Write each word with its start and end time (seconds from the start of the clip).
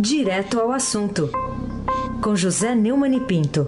Direto 0.00 0.60
ao 0.60 0.70
assunto, 0.70 1.28
com 2.22 2.36
José 2.36 2.72
Neumann 2.72 3.16
e 3.16 3.20
Pinto. 3.20 3.66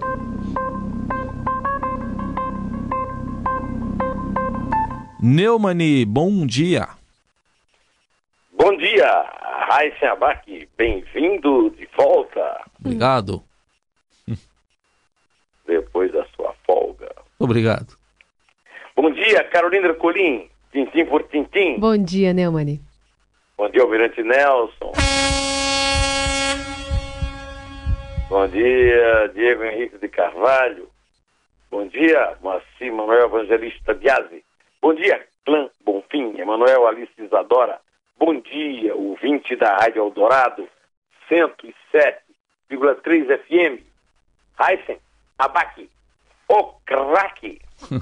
Neumani, 5.21 6.05
bom 6.05 6.45
dia. 6.45 6.87
Bom 8.53 8.77
dia, 8.77 9.05
Raíssa 9.67 10.13
Abac, 10.13 10.69
bem-vindo 10.77 11.69
de 11.71 11.85
volta. 11.97 12.63
Obrigado. 12.79 13.43
Depois 15.67 16.13
da 16.13 16.25
sua 16.33 16.55
folga. 16.65 17.13
Obrigado. 17.39 17.97
Bom 18.95 19.11
dia, 19.11 19.43
Carolina 19.49 19.93
Colim, 19.95 20.47
tintim 20.71 21.05
por 21.07 21.23
tintim. 21.23 21.77
Bom 21.77 21.97
dia, 21.97 22.31
Neumani. 22.31 22.79
Bom 23.57 23.69
dia, 23.69 23.81
Almirante 23.83 24.23
Nelson. 24.23 24.93
Bom 28.31 28.47
dia, 28.47 29.27
Diego 29.35 29.63
Henrique 29.65 29.97
de 29.97 30.07
Carvalho. 30.07 30.87
Bom 31.69 31.85
dia, 31.85 32.37
Moacir 32.41 32.93
Manuel 32.93 33.25
Evangelista 33.25 33.93
Biasi. 33.93 34.41
Bom 34.81 34.93
dia, 34.93 35.27
Clã 35.43 35.69
Bonfim, 35.83 36.39
Emanuel 36.39 36.87
Alice 36.87 37.11
Isadora. 37.17 37.81
Bom 38.17 38.39
dia, 38.39 38.95
ouvinte 38.95 39.53
da 39.57 39.75
Rádio 39.75 40.03
Eldorado, 40.03 40.65
107,3 41.29 43.37
FM. 43.37 43.83
Heisen, 44.57 44.97
Abaque, 45.37 45.89
o 46.47 46.63
craque. 46.85 47.59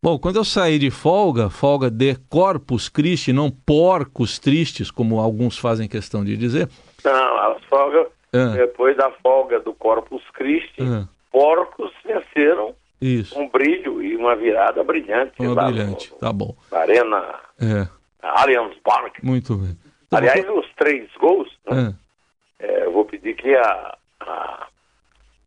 Bom, 0.00 0.20
quando 0.20 0.36
eu 0.36 0.44
saí 0.44 0.78
de 0.78 0.92
folga, 0.92 1.50
folga 1.50 1.90
de 1.90 2.14
Corpus 2.30 2.88
Christi, 2.88 3.32
não 3.32 3.50
porcos 3.50 4.38
tristes, 4.38 4.88
como 4.88 5.18
alguns 5.18 5.58
fazem 5.58 5.88
questão 5.88 6.24
de 6.24 6.36
dizer. 6.36 6.68
Não, 7.04 7.38
as 7.38 7.60
folgas, 7.64 8.06
Ah. 8.32 8.54
depois 8.56 8.96
da 8.96 9.10
folga 9.22 9.60
do 9.60 9.72
Corpus 9.74 10.22
Christi, 10.32 10.80
Ah. 10.82 11.06
porcos 11.30 11.92
venceram 12.04 12.74
Isso, 13.00 13.38
um 13.38 13.48
brilho 13.48 14.02
e 14.02 14.16
uma 14.16 14.34
virada 14.36 14.82
brilhante. 14.84 15.34
uma 15.40 15.64
brilhante. 15.66 16.10
no- 16.12 16.18
Tá 16.18 16.32
bom. 16.32 16.54
na 16.70 16.78
Arena 16.78 17.34
É, 17.60 17.88
Allianz 18.22 18.74
Parque. 18.82 19.24
muito 19.24 19.54
bem. 19.56 19.76
Tá 20.08 20.18
Aliás, 20.18 20.46
os 20.48 20.66
três 20.76 21.08
gols, 21.20 21.48
né, 21.70 21.94
Ah, 21.94 22.64
é, 22.64 22.84
eu 22.86 22.92
vou 22.92 23.04
pedir 23.04 23.34
que 23.34 23.54
a, 23.54 23.96
a 24.20 24.66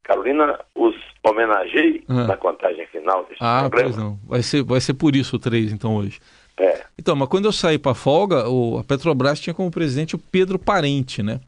Carolina 0.04 0.60
os 0.76 0.96
homenageie 1.24 2.04
na 2.08 2.38
contagem 2.38 2.86
final 2.88 3.24
deste 3.26 3.38
Ah, 3.44 3.62
programa. 3.70 3.90
pois 3.90 3.98
não. 3.98 4.20
Vai 4.28 4.44
ser, 4.44 4.64
vai 4.64 4.80
ser 4.80 4.94
por 4.94 5.16
isso 5.16 5.36
o 5.36 5.40
3, 5.40 5.72
então, 5.72 5.96
hoje. 5.96 6.20
É. 6.58 6.84
Então, 6.98 7.16
mas 7.16 7.28
quando 7.28 7.46
eu 7.46 7.52
saí 7.52 7.78
para 7.80 7.96
folga, 7.96 8.48
o, 8.48 8.78
a 8.80 8.84
Petrobras 8.84 9.40
tinha 9.40 9.54
como 9.54 9.72
presidente 9.72 10.16
o 10.16 10.20
Pedro 10.20 10.58
Parente, 10.60 11.22
né? 11.24 11.40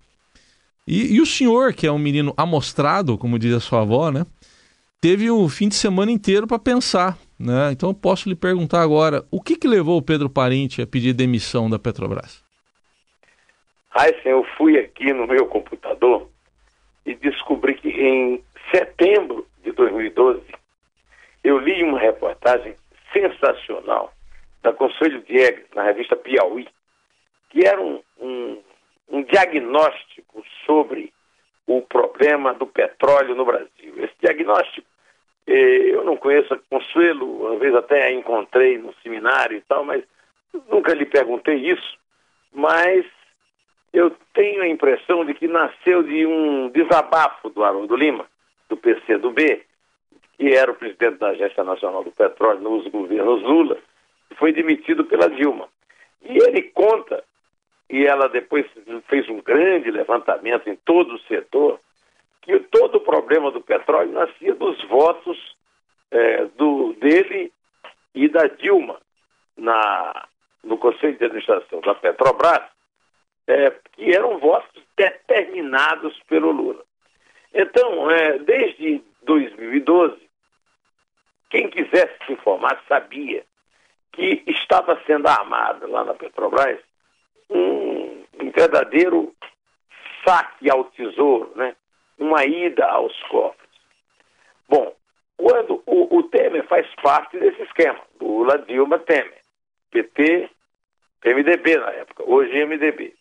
E, 0.88 1.16
e 1.16 1.22
o 1.22 1.26
senhor, 1.26 1.74
que 1.74 1.86
é 1.86 1.92
um 1.92 2.00
menino 2.00 2.34
amostrado, 2.38 3.18
como 3.18 3.38
diz 3.38 3.54
a 3.54 3.60
sua 3.60 3.82
avó, 3.82 4.10
né? 4.10 4.26
Teve 5.02 5.30
o 5.30 5.48
fim 5.50 5.68
de 5.68 5.76
semana 5.76 6.12
inteiro 6.12 6.48
para 6.48 6.58
pensar, 6.58 7.18
né? 7.38 7.72
Então 7.72 7.90
eu 7.90 7.94
posso 7.94 8.30
lhe 8.30 8.36
perguntar 8.36 8.82
agora, 8.82 9.26
o 9.30 9.42
que 9.42 9.58
que 9.58 9.68
levou 9.68 9.98
o 9.98 10.02
Pedro 10.02 10.30
Parente 10.30 10.82
a 10.82 10.88
pedir 10.88 11.14
demissão 11.14 11.70
da 11.70 11.78
Petrobras? 11.78 12.44
Aysen, 13.94 14.32
eu 14.32 14.46
fui 14.58 14.80
aqui 14.80 15.12
no 15.12 15.28
meu 15.28 15.48
computador 15.48 16.30
e 17.06 17.16
descobri 17.16 17.76
que 17.76 17.90
em 17.90 18.44
setembro 18.74 19.46
de 19.64 19.72
2012 19.72 20.42
eu 21.44 21.58
li 21.60 21.84
uma 21.84 22.00
reportagem 22.00 22.76
sensacional 23.12 24.14
da 24.62 24.74
Conselho 24.74 25.24
Diegues, 25.24 25.66
na 25.76 25.84
revista 25.84 26.16
Piauí, 26.16 26.68
que 27.50 27.66
era 27.66 27.82
um, 27.82 28.02
um, 28.20 28.58
um 29.10 29.24
diagnóstico 29.24 30.44
sobre 30.66 31.14
o 31.66 31.82
problema 31.82 32.54
do 32.54 32.66
petróleo 32.66 33.36
no 33.36 33.46
Brasil. 33.46 33.94
Esse 33.98 34.14
diagnóstico, 34.22 34.88
eh, 35.45 35.90
eu 35.94 36.04
não 36.04 36.16
conheço 36.16 36.54
a 36.54 36.60
Consuelo, 36.70 37.54
às 37.54 37.60
vezes 37.60 37.76
até 37.76 38.06
a 38.06 38.12
encontrei 38.12 38.78
no 38.78 38.94
seminário 39.04 39.58
e 39.58 39.62
tal, 39.62 39.84
mas 39.84 40.04
nunca 40.70 40.94
lhe 40.94 41.06
perguntei 41.06 41.56
isso, 41.56 41.98
mas 42.54 43.06
eu 43.94 44.16
tenho 44.34 44.62
a 44.62 44.67
impressão 44.67 45.26
de 45.26 45.34
que 45.34 45.48
nasceu 45.48 46.04
de 46.04 46.26
um 46.26 46.70
desabafo 46.70 47.50
do 47.50 47.64
Haroldo 47.64 47.96
Lima, 47.96 48.26
do 48.70 48.78
PCdoB, 48.78 49.64
que 50.38 50.54
era 50.54 50.72
o 50.72 50.76
presidente 50.76 51.17
da 51.17 51.30
Agência 51.30 51.64
Nacional 51.64 52.04
do 52.04 52.12
Petróleo 52.12 52.62
nos 52.62 52.88
governos 52.88 53.42
Lula, 53.42 53.78
e 54.30 54.36
foi 54.36 54.54
demitido 54.54 55.06
pela 55.06 55.30
Dilma. 55.30 55.67
E 56.22 56.38
ele 56.38 56.64
conta, 56.64 57.23
e 57.89 58.05
ela 58.05 58.27
depois 58.27 58.65
fez 59.08 59.27
um 59.30 59.42
grande 59.42 59.89
levantamento 59.89 60.70
em 60.70 60.75
todo 60.75 61.15
o 61.15 61.20
setor, 61.21 61.80
que 62.42 62.59
todo 62.59 62.95
o 62.95 63.02
problema 63.02 63.52
do 63.52 63.61
petróleo 63.61 64.11
nascia 64.11 64.53
dos 64.55 64.81
votos 64.86 65.37
eh, 66.11 66.45
do, 66.58 66.93
dele 66.93 67.52
e 68.14 68.27
da 68.27 68.48
Dilma 68.48 68.99
na, 69.55 70.27
no 70.64 70.77
Conselho 70.77 71.17
de 71.17 71.25
Administração 71.25 71.81
da 71.81 71.95
Petrobras, 71.95 72.64
é, 73.48 73.71
que 73.93 74.14
eram 74.14 74.37
votos 74.39 74.83
determinados 74.95 76.17
pelo 76.27 76.52
Lula. 76.52 76.83
Então, 77.54 78.11
é, 78.11 78.37
desde 78.39 79.02
2012, 79.23 80.17
quem 81.49 81.69
quisesse 81.69 82.14
se 82.25 82.33
informar 82.33 82.81
sabia 82.87 83.43
que 84.11 84.43
estava 84.48 84.99
sendo 85.05 85.27
armado 85.27 85.89
lá 85.89 86.04
na 86.04 86.14
Petrobras 86.14 86.80
verdadeiro 88.58 89.36
saque 90.26 90.70
ao 90.70 90.86
tesouro, 90.86 91.52
né? 91.56 91.76
uma 92.18 92.44
ida 92.44 92.86
aos 92.88 93.16
cofres. 93.23 93.70
Bom, 94.68 94.95
quando 95.38 95.84
o, 95.86 96.18
o 96.18 96.23
Temer 96.23 96.66
faz 96.67 96.88
parte 97.04 97.38
desse 97.38 97.62
esquema, 97.62 98.00
Lula, 98.20 98.58
Dilma, 98.67 98.98
Temer, 98.98 99.42
PT, 99.92 100.50
MDB 101.23 101.78
na 101.78 101.92
época, 101.92 102.23
hoje 102.26 102.66
MDB. 102.66 103.14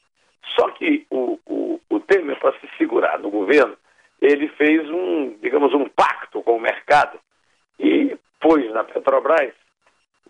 Só 0.58 0.70
que 0.70 1.06
o, 1.10 1.38
o, 1.44 1.80
o 1.90 2.00
Temer, 2.00 2.38
para 2.38 2.58
se 2.58 2.68
segurar 2.78 3.18
no 3.18 3.30
governo, 3.30 3.76
ele 4.22 4.48
fez 4.48 4.88
um, 4.88 5.36
digamos, 5.42 5.74
um 5.74 5.86
pacto 5.90 6.42
com 6.42 6.56
o 6.56 6.60
mercado 6.60 7.20
e 7.78 8.16
pôs 8.40 8.72
na 8.72 8.84
Petrobras 8.84 9.52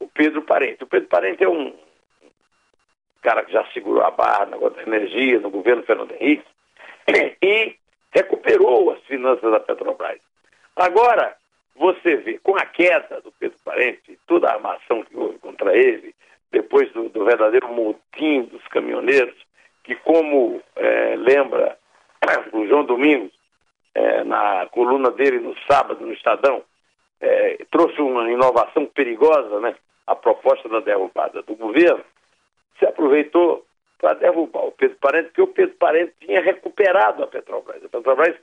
o 0.00 0.09
Pedro 0.09 0.43
Parente. 0.43 0.83
O 0.83 0.87
Pedro 0.89 1.09
Parente 1.09 1.45
é 1.45 1.49
um 1.49 1.72
cara 3.26 3.44
que 3.44 3.53
já 3.53 3.64
segurou 3.72 4.04
a 4.04 4.10
barra 4.12 4.47
na 4.47 4.56
da 4.56 4.82
energia, 4.82 5.41
no 5.41 5.50
governo 5.50 5.82
Fernando 5.82 6.12
Henrique, 6.12 6.47
e 7.42 7.75
recuperou 8.12 8.92
as 8.92 9.00
finanças 9.00 9.50
da 9.50 9.59
Petrobras. 9.59 10.20
Agora, 10.76 11.36
você 11.75 12.15
vê, 12.19 12.38
com 12.38 12.54
a 12.54 12.65
queda 12.65 13.20
do 13.22 13.32
Pedro 13.32 13.59
Parente, 13.65 14.16
toda 14.28 14.48
a 14.48 14.54
armação 14.54 15.03
que 15.03 15.16
houve 15.16 15.38
contra 15.38 15.76
ele, 15.76 16.15
depois 16.53 16.92
do, 16.92 17.09
do 17.09 17.25
verdadeiro 17.25 17.69
motim 17.69 18.42
dos 18.42 18.62
caminhoneiros, 18.69 19.34
que 19.82 19.97
como 19.97 20.62
é, 20.76 21.16
lembra 21.16 21.76
o 22.53 22.65
João 22.69 22.84
Domingos, 22.84 23.32
é, 23.92 24.22
na 24.22 24.66
coluna 24.70 25.10
dele 25.10 25.41
no 25.41 25.56
sábado, 25.69 26.06
no 26.06 26.12
Estadão, 26.12 26.62
é, 27.20 27.59
trouxe 27.72 28.00
uma 28.00 28.31
inovação 28.31 28.86
perigosa, 28.86 29.59
né? 29.59 29.75
A 30.06 30.15
proposta 30.15 30.69
da 30.69 30.78
derrubada 30.78 31.42
do 31.42 31.56
governo, 31.56 32.04
se 32.78 32.87
aproveitou 32.87 33.64
para 33.98 34.14
derrubar 34.14 34.66
o 34.66 34.72
Pedro 34.72 34.97
Parente, 34.98 35.28
porque 35.28 35.42
o 35.42 35.47
Pedro 35.48 35.75
Parente 35.76 36.14
tinha 36.20 36.41
recuperado 36.41 37.22
a 37.22 37.26
Petrobras. 37.26 37.84
A 37.84 37.88
Petrobras 37.88 38.37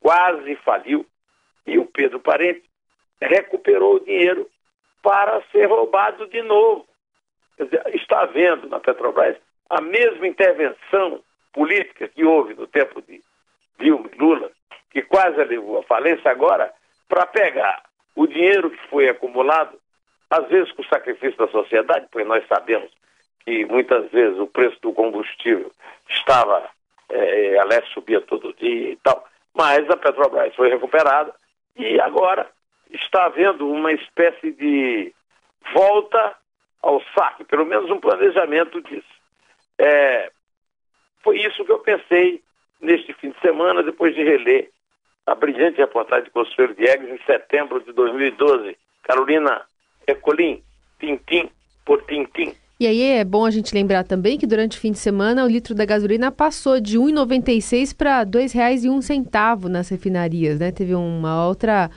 quase 0.00 0.56
faliu 0.56 1.06
e 1.66 1.78
o 1.78 1.86
Pedro 1.86 2.20
Parente 2.20 2.64
recuperou 3.20 3.96
o 3.96 4.00
dinheiro 4.00 4.48
para 5.02 5.42
ser 5.52 5.66
roubado 5.66 6.26
de 6.28 6.42
novo. 6.42 6.86
Dizer, 7.58 7.82
está 7.94 8.20
havendo 8.22 8.68
na 8.68 8.80
Petrobras 8.80 9.36
a 9.68 9.80
mesma 9.80 10.26
intervenção 10.26 11.22
política 11.52 12.08
que 12.08 12.24
houve 12.24 12.54
no 12.54 12.66
tempo 12.66 13.00
de 13.02 13.22
Dilma 13.78 14.08
e 14.12 14.18
Lula, 14.18 14.50
que 14.90 15.02
quase 15.02 15.42
levou 15.44 15.78
à 15.78 15.82
falência 15.82 16.30
agora, 16.30 16.72
para 17.08 17.26
pegar 17.26 17.82
o 18.14 18.26
dinheiro 18.26 18.70
que 18.70 18.88
foi 18.88 19.08
acumulado, 19.08 19.78
às 20.30 20.48
vezes 20.48 20.72
com 20.72 20.82
o 20.82 20.88
sacrifício 20.88 21.36
da 21.36 21.48
sociedade, 21.48 22.08
pois 22.10 22.26
nós 22.26 22.46
sabemos 22.46 22.90
que 23.46 23.64
muitas 23.66 24.10
vezes 24.10 24.38
o 24.40 24.48
preço 24.48 24.76
do 24.82 24.92
combustível 24.92 25.70
estava, 26.10 26.68
é, 27.08 27.58
aliás, 27.60 27.88
subia 27.90 28.20
todo 28.20 28.52
dia 28.54 28.90
e 28.90 28.96
tal, 28.96 29.24
mas 29.54 29.88
a 29.88 29.96
Petrobras 29.96 30.54
foi 30.56 30.68
recuperada 30.68 31.32
e 31.76 32.00
agora 32.00 32.50
está 32.90 33.26
havendo 33.26 33.70
uma 33.70 33.92
espécie 33.92 34.50
de 34.52 35.14
volta 35.72 36.34
ao 36.82 37.00
saque, 37.16 37.44
pelo 37.44 37.64
menos 37.64 37.88
um 37.90 38.00
planejamento 38.00 38.82
disso. 38.82 39.16
É, 39.78 40.30
foi 41.22 41.38
isso 41.38 41.64
que 41.64 41.72
eu 41.72 41.78
pensei 41.78 42.42
neste 42.80 43.12
fim 43.14 43.30
de 43.30 43.40
semana, 43.40 43.82
depois 43.82 44.14
de 44.14 44.22
reler 44.22 44.70
a 45.24 45.34
brilhante 45.34 45.78
reportagem 45.78 46.24
de 46.24 46.30
Consuelo 46.30 46.74
Diegues 46.74 47.08
em 47.08 47.24
setembro 47.24 47.80
de 47.82 47.92
2012. 47.92 48.76
Carolina 49.02 49.62
Ecolim, 50.06 50.62
tintim 50.98 51.50
por 51.84 52.02
tintim. 52.06 52.54
E 52.78 52.86
aí 52.86 53.02
é 53.02 53.24
bom 53.24 53.46
a 53.46 53.50
gente 53.50 53.74
lembrar 53.74 54.04
também 54.04 54.36
que 54.36 54.46
durante 54.46 54.76
o 54.76 54.80
fim 54.80 54.92
de 54.92 54.98
semana 54.98 55.44
o 55.44 55.48
litro 55.48 55.74
da 55.74 55.86
gasolina 55.86 56.30
passou 56.30 56.78
de 56.78 56.98
R$ 56.98 57.04
1,96 57.04 57.96
para 57.96 58.18
R$ 58.18 58.26
2,01 58.26 59.64
nas 59.68 59.88
refinarias, 59.88 60.58
né? 60.58 60.70
Teve 60.70 60.94
uma 60.94 61.46
outra 61.46 61.90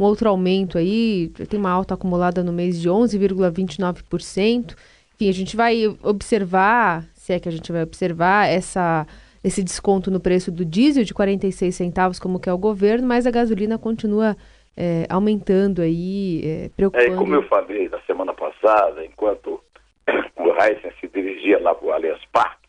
um 0.00 0.04
outro 0.04 0.30
aumento 0.30 0.78
aí, 0.78 1.28
tem 1.48 1.60
uma 1.60 1.70
alta 1.70 1.94
acumulada 1.94 2.42
no 2.42 2.52
mês 2.52 2.80
de 2.80 2.88
11,29%. 2.88 4.74
Enfim, 5.14 5.28
a 5.28 5.32
gente 5.32 5.54
vai 5.54 5.86
observar, 6.02 7.04
se 7.12 7.34
é 7.34 7.38
que 7.38 7.48
a 7.48 7.52
gente 7.52 7.70
vai 7.70 7.82
observar 7.82 8.48
essa 8.48 9.06
esse 9.44 9.62
desconto 9.62 10.10
no 10.10 10.20
preço 10.20 10.52
do 10.52 10.64
diesel 10.64 11.04
de 11.04 11.12
46 11.12 11.74
centavos, 11.74 12.18
como 12.18 12.38
que 12.38 12.48
é 12.48 12.52
o 12.52 12.58
governo, 12.58 13.06
mas 13.06 13.26
a 13.26 13.30
gasolina 13.30 13.76
continua 13.76 14.36
é, 14.76 15.04
aumentando 15.08 15.82
aí, 15.82 16.40
é, 16.44 16.70
preocupando. 16.76 17.12
É, 17.12 17.16
como 17.16 17.34
eu 17.34 17.42
falei 17.48 17.88
na 17.88 18.00
semana 18.02 18.32
passada, 18.32 19.04
enquanto 19.04 19.60
o 20.36 20.62
Heisen 20.62 20.92
se 21.00 21.08
dirigia 21.08 21.60
lá 21.60 21.74
para 21.74 21.86
o 21.86 21.92
Allianz 21.92 22.24
Parque, 22.32 22.68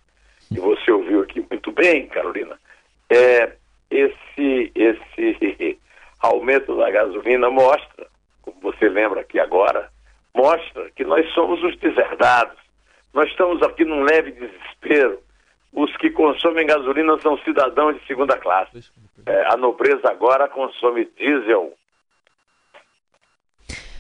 e 0.52 0.60
você 0.60 0.92
ouviu 0.92 1.22
aqui 1.22 1.46
muito 1.50 1.72
bem, 1.72 2.08
Carolina, 2.08 2.60
é, 3.10 3.54
esse, 3.90 4.72
esse 4.76 5.80
aumento 6.20 6.76
da 6.78 6.90
gasolina 6.90 7.50
mostra, 7.50 8.08
como 8.42 8.60
você 8.62 8.90
lembra 8.90 9.22
aqui 9.22 9.40
agora, 9.40 9.90
mostra 10.34 10.90
que 10.96 11.04
nós 11.04 11.28
somos 11.34 11.64
os 11.64 11.78
deserdados. 11.78 12.58
Nós 13.14 13.30
estamos 13.30 13.62
aqui 13.62 13.86
num 13.86 14.04
leve 14.04 14.32
desespero. 14.32 15.20
Os 15.72 15.96
que 15.98 16.10
consomem 16.10 16.66
gasolina 16.66 17.18
são 17.20 17.38
cidadãos 17.40 17.96
de 18.00 18.06
segunda 18.08 18.38
classe. 18.38 18.92
É, 19.26 19.54
a 19.54 19.58
nobreza 19.58 20.10
agora 20.10 20.48
consome 20.48 21.06
diesel. 21.18 21.74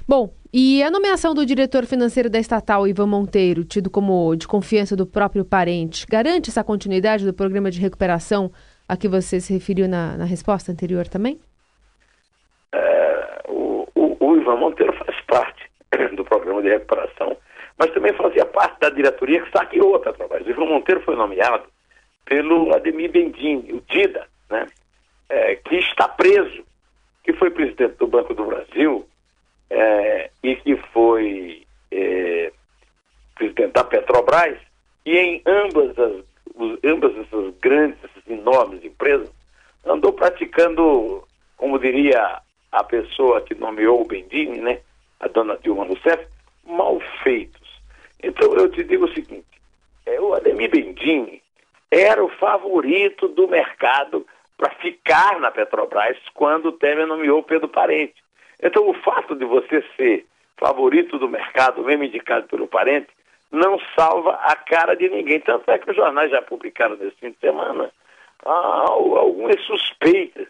Bom, 0.05 0.33
e 0.51 0.83
a 0.83 0.91
nomeação 0.91 1.33
do 1.33 1.45
diretor 1.45 1.85
financeiro 1.85 2.29
da 2.29 2.38
estatal, 2.38 2.85
Ivan 2.85 3.07
Monteiro, 3.07 3.63
tido 3.63 3.89
como 3.89 4.35
de 4.35 4.45
confiança 4.45 4.97
do 4.97 5.07
próprio 5.07 5.45
parente, 5.45 6.05
garante 6.05 6.50
essa 6.50 6.61
continuidade 6.61 7.25
do 7.25 7.33
programa 7.33 7.71
de 7.71 7.79
recuperação 7.79 8.51
a 8.88 8.97
que 8.97 9.07
você 9.07 9.39
se 9.39 9.53
referiu 9.53 9.88
na, 9.88 10.17
na 10.17 10.25
resposta 10.25 10.73
anterior 10.73 11.07
também? 11.07 11.39
É, 12.73 13.44
o, 13.47 13.88
o, 13.95 14.17
o 14.19 14.38
Ivan 14.38 14.57
Monteiro 14.57 14.91
faz 14.94 15.19
parte 15.21 15.69
do 16.15 16.25
programa 16.25 16.61
de 16.61 16.67
recuperação, 16.67 17.38
mas 17.79 17.89
também 17.91 18.11
fazia 18.13 18.45
parte 18.45 18.81
da 18.81 18.89
diretoria 18.89 19.41
que 19.41 19.57
saqueou 19.57 19.95
a 19.95 20.00
Petrobras. 20.01 20.45
O 20.45 20.50
Ivan 20.50 20.65
Monteiro 20.65 21.00
foi 21.01 21.15
nomeado 21.15 21.63
pelo 22.25 22.75
Ademir 22.75 23.09
Bendini, 23.09 23.71
o 23.71 23.81
DIDA, 23.89 24.27
né, 24.50 24.67
é, 25.29 25.55
que 25.55 25.77
está 25.77 26.09
preso, 26.09 26.65
que 27.23 27.31
foi 27.31 27.50
presidente 27.51 27.95
do 27.95 28.07
Banco 28.07 28.33
do 28.33 28.45
Brasil 28.45 29.07
é, 29.73 30.29
e 30.43 30.55
que 30.57 30.75
foi 30.93 31.65
é, 31.91 32.51
presidente 33.35 33.73
da 33.73 33.83
Petrobras, 33.83 34.57
e 35.05 35.17
em 35.17 35.41
ambas, 35.45 35.97
as, 35.97 36.23
ambas 36.83 37.17
essas 37.17 37.53
grandes, 37.59 37.97
essas 38.03 38.27
enormes 38.27 38.85
empresas, 38.85 39.29
andou 39.83 40.13
praticando, 40.13 41.27
como 41.57 41.79
diria 41.79 42.39
a 42.71 42.83
pessoa 42.83 43.41
que 43.41 43.55
nomeou 43.55 44.01
o 44.01 44.07
Bendini, 44.07 44.59
né, 44.59 44.79
a 45.19 45.27
dona 45.27 45.57
Dilma 45.57 45.85
Rousseff, 45.85 46.25
mal 46.65 46.99
feitos. 47.23 47.81
Então 48.21 48.53
eu 48.53 48.69
te 48.69 48.83
digo 48.83 49.05
o 49.05 49.13
seguinte, 49.13 49.45
é, 50.05 50.21
o 50.21 50.33
Ademir 50.35 50.69
Bendini 50.69 51.41
era 51.89 52.23
o 52.23 52.29
favorito 52.29 53.27
do 53.27 53.47
mercado 53.47 54.25
para 54.55 54.69
ficar 54.75 55.39
na 55.39 55.51
Petrobras 55.51 56.17
quando 56.33 56.67
o 56.67 56.71
Temer 56.71 57.07
nomeou 57.07 57.43
Pedro 57.43 57.67
Parente. 57.67 58.22
Então 58.63 58.89
o 58.89 58.94
fato 58.94 59.36
de 59.36 59.44
você 59.44 59.83
ser 59.98 60.25
favorito 60.57 61.19
do 61.19 61.27
mercado, 61.27 61.83
mesmo 61.83 62.06
indicado 62.06 62.48
pelo 62.48 62.68
parente, 62.68 63.10
não 63.51 63.77
salva 63.95 64.31
a 64.36 64.56
cara 64.56 64.95
de 64.95 65.10
ninguém. 65.10 65.42
Tanto 65.42 65.69
é 65.69 65.77
que 65.77 65.92
os 65.92 65.95
jornais 65.95 66.31
já 66.31 66.42
publicaram 66.42 66.95
nesse 66.95 67.18
fim 67.18 67.31
de 67.31 67.38
semana 67.39 67.92
ah, 68.45 68.86
algumas 68.88 69.62
suspeitas 69.65 70.48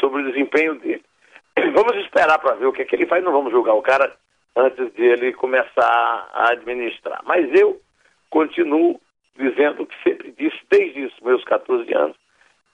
sobre 0.00 0.22
o 0.22 0.26
desempenho 0.32 0.74
dele. 0.74 1.02
Vamos 1.72 1.96
esperar 2.04 2.38
para 2.40 2.56
ver 2.56 2.66
o 2.66 2.72
que, 2.72 2.82
é 2.82 2.84
que 2.84 2.96
ele 2.96 3.06
faz, 3.06 3.22
não 3.22 3.32
vamos 3.32 3.52
julgar 3.52 3.74
o 3.74 3.82
cara 3.82 4.12
antes 4.56 4.92
de 4.94 5.02
ele 5.02 5.32
começar 5.32 6.28
a 6.32 6.50
administrar. 6.50 7.20
Mas 7.24 7.48
eu 7.54 7.80
continuo 8.28 9.00
dizendo 9.36 9.82
o 9.82 9.86
que 9.86 10.02
sempre 10.02 10.32
disse 10.32 10.58
desde 10.68 11.04
os 11.04 11.20
meus 11.20 11.44
14 11.44 11.92
anos, 11.94 12.16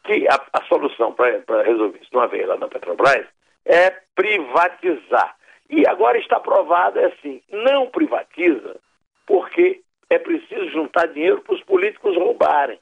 que 0.04 0.26
a, 0.28 0.40
a 0.52 0.64
solução 0.64 1.12
para 1.12 1.62
resolver 1.62 1.98
isso 2.00 2.10
não 2.12 2.22
haver 2.22 2.46
lá 2.46 2.56
na 2.56 2.68
Petrobras 2.68 3.26
é 3.70 3.96
privatizar. 4.16 5.36
E 5.70 5.86
agora 5.88 6.18
está 6.18 6.40
provado 6.40 6.98
é 6.98 7.06
assim, 7.06 7.40
não 7.48 7.86
privatiza 7.86 8.76
porque 9.24 9.80
é 10.10 10.18
preciso 10.18 10.68
juntar 10.70 11.06
dinheiro 11.06 11.40
para 11.42 11.54
os 11.54 11.62
políticos 11.62 12.16
roubarem. 12.16 12.80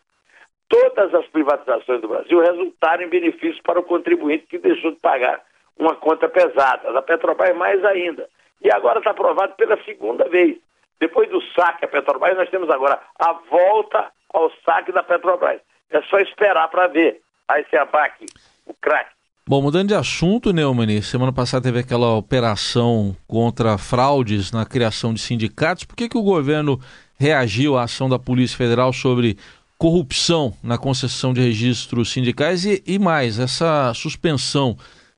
Todas 0.66 1.14
as 1.14 1.26
privatizações 1.26 2.00
do 2.00 2.08
Brasil 2.08 2.40
resultaram 2.40 3.02
em 3.02 3.08
benefícios 3.08 3.60
para 3.60 3.78
o 3.78 3.82
contribuinte 3.82 4.46
que 4.46 4.58
deixou 4.58 4.92
de 4.92 4.98
pagar 4.98 5.42
uma 5.78 5.94
conta 5.94 6.26
pesada. 6.28 6.98
A 6.98 7.02
Petrobras 7.02 7.54
mais 7.54 7.84
ainda. 7.84 8.28
E 8.62 8.72
agora 8.72 8.98
está 8.98 9.10
aprovado 9.10 9.54
pela 9.56 9.82
segunda 9.84 10.26
vez. 10.28 10.56
Depois 10.98 11.28
do 11.28 11.40
saque 11.52 11.84
à 11.84 11.88
Petrobras, 11.88 12.36
nós 12.36 12.48
temos 12.48 12.70
agora 12.70 12.98
a 13.18 13.32
volta 13.34 14.10
ao 14.32 14.50
saque 14.64 14.90
da 14.92 15.02
Petrobras. 15.02 15.60
É 15.90 16.00
só 16.02 16.18
esperar 16.18 16.68
para 16.68 16.86
ver. 16.86 17.20
Aí 17.46 17.64
se 17.68 17.76
abaque 17.76 18.24
o 18.66 18.74
craque. 18.74 19.17
Bom, 19.48 19.62
mudando 19.62 19.88
de 19.88 19.94
assunto, 19.94 20.52
Neumann, 20.52 21.00
semana 21.00 21.32
passada 21.32 21.62
teve 21.62 21.78
aquela 21.78 22.14
operação 22.14 23.16
contra 23.26 23.78
fraudes 23.78 24.52
na 24.52 24.66
criação 24.66 25.14
de 25.14 25.20
sindicatos. 25.20 25.84
Por 25.84 25.96
que, 25.96 26.06
que 26.06 26.18
o 26.18 26.22
governo 26.22 26.78
reagiu 27.18 27.78
à 27.78 27.84
ação 27.84 28.10
da 28.10 28.18
Polícia 28.18 28.58
Federal 28.58 28.92
sobre 28.92 29.38
corrupção 29.78 30.52
na 30.62 30.76
concessão 30.76 31.32
de 31.32 31.40
registros 31.40 32.12
sindicais 32.12 32.66
e, 32.66 32.82
e 32.86 32.98
mais, 32.98 33.38
essa 33.38 33.94
suspensão 33.94 34.76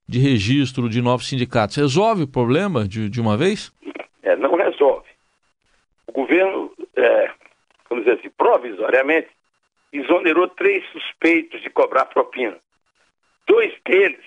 de 0.09 0.21
registro 0.21 0.89
de 0.89 1.03
novos 1.03 1.29
sindicatos 1.29 1.75
resolve 1.75 2.23
o 2.23 2.29
problema 2.29 2.87
de, 2.87 3.11
de 3.11 3.21
uma 3.21 3.37
vez? 3.37 3.73
É, 4.23 4.37
não 4.37 4.55
resolve. 4.55 5.09
O 6.07 6.13
governo, 6.13 6.71
é, 6.95 7.31
vamos 7.89 8.05
dizer 8.05 8.21
assim, 8.21 8.31
provisoriamente, 8.39 9.27
exonerou 9.93 10.47
três 10.47 10.85
suspeitos 10.93 11.61
de 11.63 11.71
cobrar 11.71 12.05
propina. 12.05 12.57
Dois 13.51 13.75
deles 13.85 14.25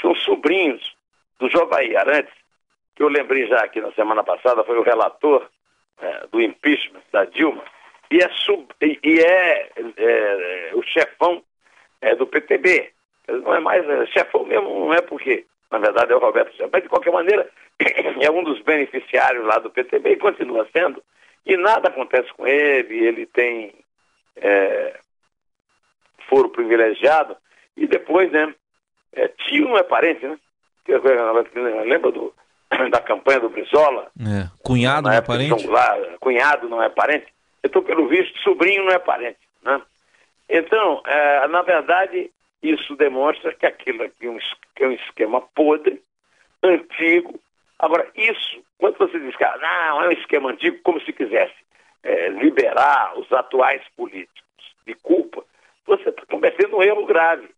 são 0.00 0.14
sobrinhos 0.14 0.96
do 1.38 1.50
Jovaí 1.50 1.94
Arantes, 1.94 2.32
que 2.96 3.02
eu 3.02 3.08
lembrei 3.08 3.46
já 3.46 3.58
aqui 3.58 3.82
na 3.82 3.92
semana 3.92 4.24
passada, 4.24 4.64
foi 4.64 4.78
o 4.78 4.82
relator 4.82 5.46
é, 6.00 6.26
do 6.28 6.40
impeachment 6.40 7.02
da 7.12 7.26
Dilma, 7.26 7.62
e 8.10 8.16
é, 8.16 8.30
sub, 8.30 8.66
e, 8.80 8.98
e 9.04 9.20
é, 9.20 9.70
é, 9.94 10.70
o 10.72 10.82
chefão 10.82 11.42
é, 12.00 12.16
do 12.16 12.26
PTB 12.26 12.90
não 13.28 13.54
é 13.54 13.60
mais 13.60 13.86
é, 13.86 14.06
chefão 14.06 14.46
mesmo, 14.46 14.86
não 14.86 14.94
é 14.94 15.02
porque, 15.02 15.44
na 15.70 15.78
verdade, 15.78 16.10
é 16.10 16.16
o 16.16 16.18
Roberto 16.18 16.50
Chefão, 16.52 16.70
mas 16.72 16.82
de 16.82 16.88
qualquer 16.88 17.12
maneira, 17.12 17.46
é 18.22 18.30
um 18.30 18.42
dos 18.42 18.62
beneficiários 18.62 19.44
lá 19.44 19.58
do 19.58 19.70
PTB 19.70 20.12
e 20.12 20.16
continua 20.16 20.66
sendo, 20.72 21.02
e 21.44 21.58
nada 21.58 21.88
acontece 21.90 22.32
com 22.32 22.46
ele, 22.46 23.06
ele 23.06 23.26
tem 23.26 23.74
é, 24.36 24.98
foro 26.26 26.48
privilegiado, 26.48 27.36
e 27.80 27.86
depois, 27.86 28.30
né, 28.30 28.54
é, 29.14 29.26
tio 29.28 29.68
não 29.68 29.78
é 29.78 29.82
parente, 29.82 30.26
né? 30.26 30.38
Lembra 31.84 32.12
do, 32.12 32.32
da 32.90 33.00
campanha 33.00 33.40
do 33.40 33.48
Brizola? 33.48 34.10
É, 34.20 34.48
cunhado 34.62 35.08
não 35.08 35.14
é 35.14 35.20
parente? 35.22 35.66
Lá, 35.66 35.96
cunhado 36.20 36.68
não 36.68 36.82
é 36.82 36.90
parente? 36.90 37.26
Então, 37.64 37.82
pelo 37.82 38.06
visto, 38.06 38.38
sobrinho 38.40 38.84
não 38.84 38.92
é 38.92 38.98
parente, 38.98 39.38
né? 39.62 39.80
Então, 40.48 41.02
é, 41.06 41.48
na 41.48 41.62
verdade, 41.62 42.30
isso 42.62 42.94
demonstra 42.96 43.54
que 43.54 43.64
aquilo 43.64 44.02
aqui 44.02 44.26
é 44.26 44.86
um 44.86 44.92
esquema 44.92 45.40
podre, 45.40 46.02
antigo. 46.62 47.40
Agora, 47.78 48.06
isso, 48.14 48.62
quando 48.76 48.98
você 48.98 49.18
diz 49.18 49.34
que 49.36 49.44
ah, 49.44 49.56
não, 49.58 50.02
é 50.02 50.08
um 50.08 50.12
esquema 50.12 50.50
antigo, 50.50 50.78
como 50.82 51.00
se 51.00 51.12
quisesse 51.12 51.54
é, 52.02 52.28
liberar 52.28 53.18
os 53.18 53.32
atuais 53.32 53.82
políticos 53.96 54.42
de 54.86 54.94
culpa, 54.96 55.42
você 55.86 56.10
está 56.10 56.22
cometendo 56.26 56.76
um 56.76 56.82
erro 56.82 57.06
grave. 57.06 57.48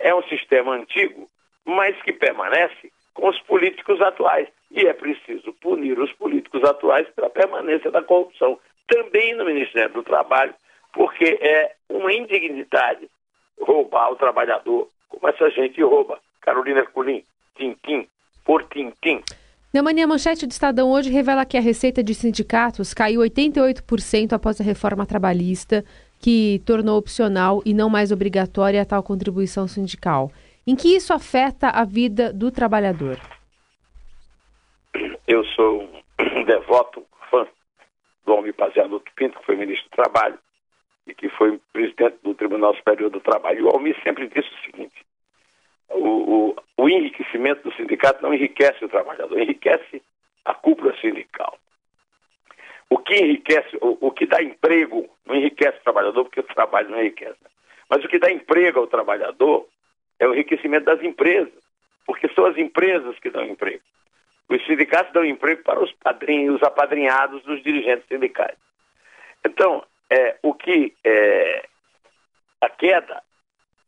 É 0.00 0.14
um 0.14 0.22
sistema 0.24 0.74
antigo, 0.74 1.28
mas 1.64 2.00
que 2.02 2.12
permanece 2.12 2.90
com 3.14 3.28
os 3.28 3.38
políticos 3.42 4.00
atuais. 4.00 4.48
E 4.70 4.86
é 4.86 4.92
preciso 4.92 5.52
punir 5.60 5.98
os 5.98 6.12
políticos 6.12 6.64
atuais 6.64 7.06
pela 7.14 7.30
permanência 7.30 7.90
da 7.90 8.02
corrupção. 8.02 8.58
Também 8.88 9.34
no 9.34 9.44
Ministério 9.44 9.92
do 9.92 10.02
Trabalho, 10.02 10.54
porque 10.92 11.38
é 11.40 11.74
uma 11.88 12.12
indignidade 12.12 13.08
roubar 13.60 14.10
o 14.10 14.16
trabalhador, 14.16 14.88
como 15.08 15.28
essa 15.28 15.50
gente 15.50 15.82
rouba. 15.82 16.18
Carolina 16.40 16.84
Colim, 16.86 17.22
tintim, 17.56 18.08
por 18.44 18.64
tintim. 18.64 19.22
Na 19.72 19.82
manhã, 19.82 20.04
a 20.04 20.08
manchete 20.08 20.46
do 20.46 20.50
Estadão 20.50 20.90
hoje 20.90 21.10
revela 21.10 21.44
que 21.44 21.56
a 21.56 21.60
receita 21.60 22.02
de 22.02 22.12
sindicatos 22.14 22.92
caiu 22.92 23.20
88% 23.20 24.32
após 24.32 24.60
a 24.60 24.64
reforma 24.64 25.06
trabalhista, 25.06 25.84
que 26.20 26.60
tornou 26.66 26.98
opcional 26.98 27.62
e 27.64 27.72
não 27.72 27.88
mais 27.88 28.12
obrigatória 28.12 28.82
a 28.82 28.84
tal 28.84 29.02
contribuição 29.02 29.66
sindical. 29.66 30.30
Em 30.66 30.76
que 30.76 30.94
isso 30.94 31.12
afeta 31.12 31.70
a 31.70 31.84
vida 31.84 32.32
do 32.32 32.50
trabalhador? 32.50 33.18
Eu 35.26 35.44
sou 35.46 35.82
um 35.82 36.44
devoto 36.44 37.04
fã 37.30 37.46
do 38.26 38.32
Almir 38.32 38.54
Pazianuto 38.54 39.10
Pinto, 39.16 39.38
que 39.38 39.46
foi 39.46 39.56
ministro 39.56 39.88
do 39.88 39.96
Trabalho 39.96 40.38
e 41.06 41.14
que 41.14 41.28
foi 41.30 41.58
presidente 41.72 42.18
do 42.22 42.34
Tribunal 42.34 42.76
Superior 42.76 43.10
do 43.10 43.20
Trabalho. 43.20 43.58
E 43.58 43.62
o 43.62 43.70
Almir 43.70 43.96
sempre 44.04 44.28
disse 44.28 44.48
o 44.48 44.64
seguinte: 44.64 45.06
o, 45.88 46.50
o, 46.50 46.56
o 46.76 46.88
enriquecimento 46.88 47.62
do 47.62 47.74
sindicato 47.74 48.22
não 48.22 48.34
enriquece 48.34 48.84
o 48.84 48.88
trabalhador, 48.88 49.40
enriquece 49.40 50.02
a 50.44 50.54
cúpula 50.54 50.94
sindical. 51.00 51.56
O 52.90 52.98
que 52.98 53.14
enriquece, 53.14 53.78
o, 53.80 54.08
o, 54.08 54.10
que 54.10 54.26
dá 54.26 54.42
emprego, 54.42 55.08
não 55.24 55.36
enriquece 55.36 55.78
o 55.78 55.84
trabalhador, 55.84 56.24
porque 56.24 56.40
o 56.40 56.54
trabalho 56.54 56.90
não 56.90 57.00
enriquece. 57.00 57.38
Mas 57.88 58.04
o 58.04 58.08
que 58.08 58.18
dá 58.18 58.30
emprego 58.30 58.80
ao 58.80 58.88
trabalhador 58.88 59.68
é 60.18 60.26
o 60.26 60.34
enriquecimento 60.34 60.86
das 60.86 61.02
empresas, 61.02 61.52
porque 62.04 62.28
são 62.34 62.46
as 62.46 62.58
empresas 62.58 63.16
que 63.20 63.30
dão 63.30 63.44
emprego. 63.44 63.82
Os 64.48 64.66
sindicatos 64.66 65.12
dão 65.12 65.24
emprego 65.24 65.62
para 65.62 65.80
os 65.80 65.92
padrinhos, 65.92 66.56
os 66.56 66.62
apadrinhados 66.64 67.42
dos 67.44 67.62
dirigentes 67.62 68.06
sindicais. 68.08 68.58
Então, 69.44 69.84
é, 70.10 70.36
o 70.42 70.52
que 70.52 70.92
é, 71.04 71.64
a 72.60 72.68
queda 72.68 73.22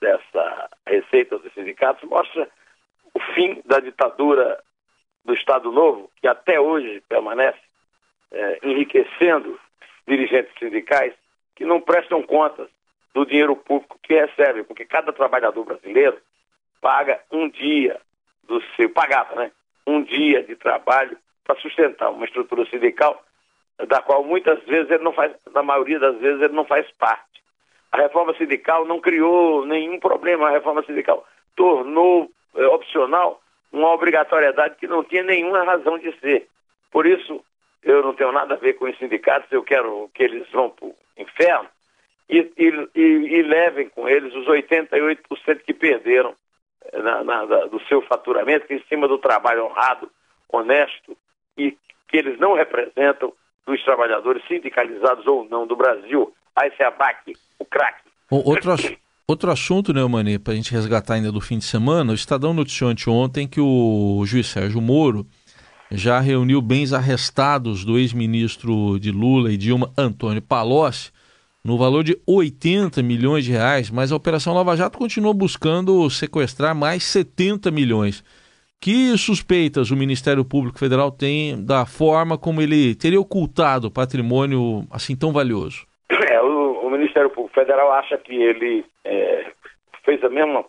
dessa 0.00 0.71
receita 0.87 1.38
dos 1.38 1.52
sindicatos 1.52 2.09
mostra 2.09 2.49
o 3.12 3.21
fim 3.35 3.61
da 3.64 3.80
ditadura 3.80 4.62
do 5.25 5.35
Estado 5.35 5.71
Novo, 5.73 6.11
que 6.21 6.28
até 6.28 6.61
hoje 6.61 7.02
permanece 7.09 7.59
é, 8.33 8.59
enriquecendo 8.62 9.59
dirigentes 10.07 10.53
sindicais 10.59 11.15
que 11.55 11.65
não 11.65 11.81
prestam 11.81 12.23
contas 12.23 12.69
do 13.15 13.27
dinheiro 13.27 13.55
público 13.55 13.99
que 14.03 14.15
recebem, 14.15 14.65
porque 14.65 14.85
cada 14.85 15.12
trabalhador 15.12 15.65
brasileiro 15.65 16.19
paga 16.81 17.21
um 17.31 17.49
dia 17.49 18.01
do 18.45 18.61
seu, 18.75 18.91
pagava, 18.91 19.35
né? 19.37 19.53
Um 19.87 20.03
dia 20.03 20.43
de 20.43 20.57
trabalho 20.57 21.17
para 21.45 21.61
sustentar 21.61 22.11
uma 22.11 22.25
estrutura 22.25 22.65
sindical 22.67 23.23
da 23.87 24.01
qual 24.01 24.25
muitas 24.25 24.62
vezes 24.65 24.91
ele 24.91 25.03
não 25.03 25.12
faz, 25.12 25.33
na 25.53 25.62
maioria 25.62 25.99
das 25.99 26.17
vezes 26.19 26.41
ele 26.41 26.55
não 26.55 26.65
faz 26.65 26.91
parte. 26.93 27.43
A 27.91 27.99
reforma 27.99 28.35
sindical 28.37 28.85
não 28.87 29.01
criou 29.01 29.67
nenhum 29.67 29.99
problema, 30.01 30.49
a 30.49 30.53
reforma 30.53 30.83
sindical 30.85 31.27
tornou 31.55 32.31
é, 32.55 32.67
opcional 32.67 33.41
uma 33.73 33.93
obrigatoriedade 33.93 34.77
que 34.77 34.87
não 34.87 35.03
tinha 35.05 35.23
nenhuma 35.23 35.65
razão 35.65 35.99
de 35.99 36.12
ser. 36.19 36.49
Por 36.91 37.07
isso, 37.07 37.43
eu 37.83 38.03
não 38.03 38.15
tenho 38.15 38.33
nada 38.33 38.55
a 38.55 38.59
ver 38.59 38.75
com 38.75 38.89
os 38.89 38.97
sindicatos, 38.99 39.51
eu 39.51 39.62
quero 39.62 40.11
que 40.15 40.23
eles 40.23 40.49
vão 40.51 40.71
para 40.71 40.87
o 40.87 40.95
inferno 41.19 41.69
e, 42.29 42.51
e, 42.57 43.01
e, 43.01 43.43
levem 43.43 43.89
com 43.91 44.09
eles 44.09 44.35
os 44.35 44.47
88% 44.47 45.19
que 45.67 45.75
perderam 45.75 46.35
eh, 46.87 47.03
na, 47.03 47.23
na, 47.23 47.45
do 47.67 47.81
seu 47.89 48.01
faturamento, 48.03 48.67
que 48.67 48.75
em 48.75 48.83
cima 48.89 49.07
do 49.07 49.19
trabalho 49.19 49.67
honrado, 49.67 50.11
honesto, 50.49 51.17
e 51.59 51.77
que 52.09 52.17
eles 52.17 52.39
não 52.39 52.55
representam 52.55 53.33
dos 53.67 53.83
trabalhadores 53.85 54.43
sindicalizados 54.47 55.27
ou 55.27 55.45
não 55.49 55.67
do 55.67 55.77
Brasil. 55.77 56.33
Aí 56.57 56.71
se 56.77 56.83
abaque 56.83 57.35
o 57.59 57.65
craque. 57.65 58.09
Outro, 58.31 58.71
outro 59.27 59.51
assunto, 59.51 59.93
né, 59.93 60.03
Mani, 60.05 60.39
para 60.39 60.55
a 60.55 60.57
gente 60.57 60.73
resgatar 60.73 61.15
ainda 61.15 61.31
do 61.31 61.41
fim 61.41 61.59
de 61.59 61.65
semana, 61.65 62.12
o 62.12 62.15
Estadão 62.15 62.55
noticiou 62.55 63.17
ontem 63.17 63.47
que 63.47 63.61
o 63.61 64.23
juiz 64.25 64.47
Sérgio 64.47 64.81
Moro 64.81 65.27
já 65.94 66.20
reuniu 66.20 66.62
bens 66.62 66.92
arrestados 66.92 67.84
do 67.84 67.99
ex-ministro 67.99 68.99
de 68.99 69.11
Lula 69.11 69.52
e 69.52 69.56
Dilma, 69.56 69.90
Antônio 69.96 70.40
Palocci, 70.40 71.12
no 71.64 71.78
valor 71.78 72.02
de 72.02 72.18
80 72.26 73.02
milhões 73.02 73.44
de 73.44 73.52
reais, 73.52 73.90
mas 73.90 74.11
a 74.11 74.16
Operação 74.16 74.54
Lava 74.54 74.76
Jato 74.76 74.99
continua 74.99 75.32
buscando 75.32 76.08
sequestrar 76.11 76.75
mais 76.75 77.04
70 77.04 77.70
milhões. 77.70 78.25
Que 78.80 79.16
suspeitas 79.16 79.92
o 79.92 79.96
Ministério 79.96 80.44
Público 80.44 80.78
Federal 80.78 81.12
tem 81.12 81.64
da 81.64 81.87
forma 81.87 82.37
como 82.37 82.61
ele 82.61 82.96
teria 82.96 83.20
ocultado 83.20 83.92
patrimônio 83.92 84.84
assim 84.90 85.14
tão 85.14 85.32
valioso? 85.32 85.87
É, 86.11 86.40
o, 86.40 86.87
o 86.87 86.90
Ministério 86.90 87.30
Público 87.30 87.54
Federal 87.54 87.92
acha 87.92 88.18
que 88.18 88.34
ele 88.34 88.84
é, 89.04 89.52
fez 90.04 90.25
a 90.25 90.28
mesma 90.28 90.64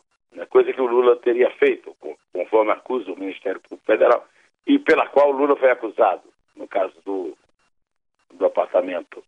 coisa 0.49 0.71
que 0.71 0.81
o 0.81 0.85
Lula 0.85 1.15
teria 1.15 1.49
feito, 1.57 1.95
conforme 2.31 2.71
acusa 2.71 3.11
o 3.11 3.19
Ministério 3.19 3.59
Público 3.61 3.85
Federal 3.85 4.23
e 4.65 4.79
pela 4.79 5.07
qual 5.07 5.29
o 5.29 5.33
Lula 5.33 5.55
foi 5.55 5.71
acusado, 5.71 6.23
no 6.55 6.67
caso 6.67 6.93
do, 7.05 7.37
do 8.33 8.45
apartamento 8.45 9.23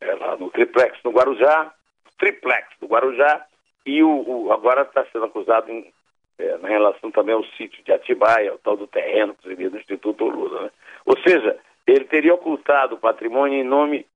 é, 0.00 0.14
lá 0.14 0.36
no 0.36 0.50
triplex 0.50 0.98
no 1.04 1.12
Guarujá, 1.12 1.72
triplex 2.18 2.68
do 2.80 2.86
Guarujá, 2.86 3.46
e 3.86 4.02
o, 4.02 4.46
o 4.46 4.52
agora 4.52 4.82
está 4.82 5.04
sendo 5.06 5.26
acusado 5.26 5.70
em, 5.70 5.92
é, 6.38 6.56
na 6.58 6.68
relação 6.68 7.10
também 7.10 7.34
ao 7.34 7.44
sítio 7.44 7.82
de 7.84 7.92
Atibaia, 7.92 8.54
o 8.54 8.58
tal 8.58 8.76
do 8.76 8.86
terreno 8.86 9.34
que 9.34 9.54
do 9.54 9.78
Instituto 9.78 10.24
Lula. 10.24 10.62
Né? 10.62 10.70
Ou 11.04 11.18
seja, 11.20 11.58
ele 11.86 12.04
teria 12.06 12.34
ocultado 12.34 12.94
o 12.94 12.98
patrimônio 12.98 13.58
em 13.58 13.64
nome 13.64 14.06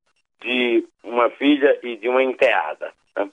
de 0.41 0.87
uma 1.03 1.31
filha 1.31 1.79
e 1.83 1.97
de 1.97 2.09
uma 2.09 2.23
enteada. 2.23 2.93
Né? 3.17 3.29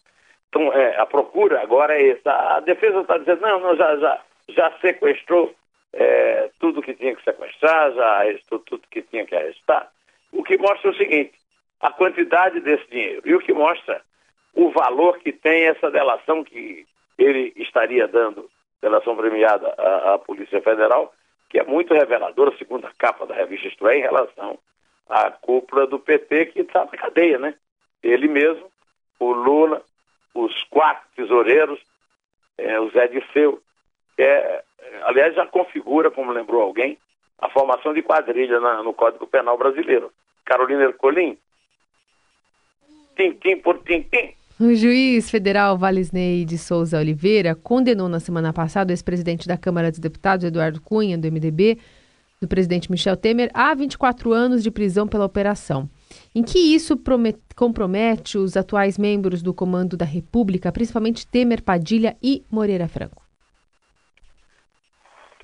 Então, 0.49 0.73
é, 0.73 0.99
a 0.99 1.05
procura 1.05 1.61
agora 1.61 1.95
é 1.95 2.09
essa. 2.09 2.31
A 2.31 2.59
defesa 2.59 3.01
está 3.01 3.17
dizendo, 3.17 3.41
não, 3.41 3.59
não, 3.59 3.75
já, 3.75 3.95
já, 3.97 4.21
já 4.49 4.71
sequestrou 4.79 5.53
é, 5.95 6.49
tudo 6.59 6.81
que 6.81 6.93
tinha 6.93 7.15
que 7.15 7.23
sequestrar, 7.23 7.93
já 7.93 8.05
arrestou 8.19 8.59
tudo 8.59 8.83
que 8.91 9.01
tinha 9.01 9.25
que 9.25 9.33
arrestar. 9.33 9.89
O 10.31 10.43
que 10.43 10.57
mostra 10.57 10.91
o 10.91 10.95
seguinte, 10.95 11.33
a 11.79 11.91
quantidade 11.91 12.59
desse 12.59 12.85
dinheiro 12.89 13.21
e 13.25 13.33
o 13.33 13.39
que 13.39 13.53
mostra 13.53 14.01
o 14.53 14.69
valor 14.71 15.17
que 15.19 15.31
tem 15.31 15.65
essa 15.65 15.89
delação 15.89 16.43
que 16.43 16.85
ele 17.17 17.53
estaria 17.55 18.07
dando, 18.07 18.49
delação 18.81 19.15
premiada 19.15 19.73
à, 19.77 20.13
à 20.13 20.19
Polícia 20.19 20.61
Federal, 20.61 21.13
que 21.49 21.59
é 21.59 21.63
muito 21.63 21.93
reveladora, 21.93 22.55
segundo 22.57 22.85
a 22.85 22.91
capa 22.97 23.25
da 23.25 23.33
revista 23.33 23.67
Isto 23.67 23.87
é, 23.87 23.97
em 23.97 24.01
relação 24.01 24.59
à 25.07 25.31
cúpula 25.31 25.87
do 25.87 25.99
PT 25.99 26.47
que 26.47 26.59
está 26.61 26.83
na 26.83 26.91
cadeia, 26.91 27.39
né? 27.39 27.55
Ele 28.03 28.27
mesmo, 28.27 28.69
o 29.19 29.31
Lula, 29.31 29.81
os 30.33 30.63
quatro 30.65 31.07
tesoureiros, 31.15 31.79
é, 32.57 32.79
o 32.79 32.89
Zé 32.91 33.07
Disseu, 33.07 33.61
é, 34.17 34.63
aliás, 35.03 35.35
já 35.35 35.45
configura, 35.45 36.11
como 36.11 36.31
lembrou 36.31 36.61
alguém, 36.61 36.97
a 37.39 37.49
formação 37.49 37.93
de 37.93 38.01
quadrilha 38.01 38.59
na, 38.59 38.81
no 38.83 38.93
Código 38.93 39.27
Penal 39.27 39.57
brasileiro. 39.57 40.11
Carolina 40.45 40.83
Ercolim, 40.83 41.37
tim-tim 43.15 43.57
por 43.57 43.79
tim-tim. 43.79 44.33
O 44.57 44.73
juiz 44.73 45.29
federal 45.29 45.77
Valisney 45.77 46.45
de 46.45 46.57
Souza 46.57 46.97
Oliveira 46.97 47.55
condenou 47.55 48.07
na 48.07 48.21
semana 48.21 48.53
passada 48.53 48.91
o 48.91 48.93
ex-presidente 48.93 49.47
da 49.47 49.57
Câmara 49.57 49.91
dos 49.91 49.99
Deputados, 49.99 50.45
Eduardo 50.45 50.79
Cunha, 50.79 51.17
do 51.17 51.29
MDB, 51.29 51.77
do 52.39 52.47
presidente 52.47 52.89
Michel 52.89 53.17
Temer, 53.17 53.49
a 53.53 53.73
24 53.73 54.31
anos 54.31 54.63
de 54.63 54.71
prisão 54.71 55.07
pela 55.07 55.25
operação. 55.25 55.89
Em 56.33 56.41
que 56.41 56.57
isso 56.57 56.97
compromete 57.53 58.37
os 58.37 58.55
atuais 58.55 58.97
membros 58.97 59.41
do 59.41 59.53
Comando 59.53 59.97
da 59.97 60.05
República, 60.05 60.71
principalmente 60.71 61.27
Temer, 61.27 61.61
Padilha 61.61 62.15
e 62.23 62.43
Moreira 62.49 62.87
Franco? 62.87 63.24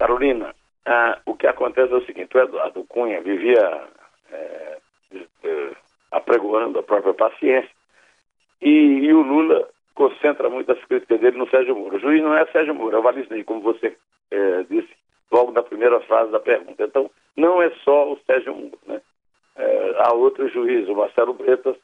Carolina, 0.01 0.55
ah, 0.83 1.19
o 1.27 1.35
que 1.35 1.45
acontece 1.45 1.93
é 1.93 1.95
o 1.95 2.05
seguinte: 2.07 2.35
o 2.35 2.39
Eduardo 2.39 2.83
Cunha 2.85 3.21
vivia 3.21 3.87
é, 4.31 4.77
apregoando 6.11 6.79
a 6.79 6.83
própria 6.83 7.13
paciência 7.13 7.69
e, 8.59 9.05
e, 9.05 9.13
o 9.13 9.21
Lula 9.21 9.69
concentra 9.93 10.49
muito 10.49 10.71
as 10.71 10.83
críticas 10.85 11.19
dele 11.19 11.37
no 11.37 11.47
Sérgio 11.51 11.75
Moro. 11.75 11.97
O 11.97 11.99
juiz 11.99 12.23
não 12.23 12.35
é 12.35 12.43
Sérgio 12.47 12.73
Moro, 12.73 12.95
é 12.95 12.99
o 12.99 13.03
Valisney, 13.03 13.43
como 13.43 13.61
você 13.61 13.95
é, 14.31 14.63
disse 14.63 14.89
logo 15.31 15.51
na 15.51 15.61
primeira 15.61 15.99
frase 15.99 16.31
da 16.31 16.39
pergunta. 16.39 16.83
Então, 16.83 17.11
não 17.37 17.61
é 17.61 17.69
só 17.83 18.11
o 18.11 18.19
Sérgio 18.25 18.55
Moro, 18.55 18.79
né? 18.87 18.99
É, 19.55 19.95
há 19.99 20.13
outro 20.15 20.49
juiz, 20.49 20.89
o 20.89 20.95
Marcelo 20.95 21.35
Bretas, 21.35 21.75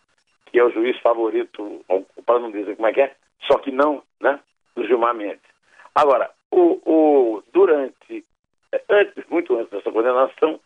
que 0.47 0.57
é 0.57 0.63
o 0.63 0.71
juiz 0.71 0.97
favorito, 1.01 1.85
para 2.25 2.39
não 2.39 2.49
dizer 2.49 2.75
como 2.77 2.87
é 2.87 2.93
que 2.93 3.01
é, 3.01 3.15
só 3.41 3.59
que 3.59 3.71
não, 3.71 4.01
né, 4.19 4.39
do 4.75 4.87
Gilmar 4.87 5.13
Mendes. 5.13 5.56
Agora, 5.97 6.29
o, 6.51 6.79
o, 6.85 7.43
durante, 7.51 8.23
é, 8.71 8.83
antes, 8.87 9.25
muito 9.31 9.57
antes 9.57 9.71
dessa 9.71 9.91
condenação, 9.91 10.59